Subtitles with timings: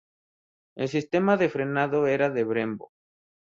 [0.75, 2.89] El sistema de frenado era de Brembo.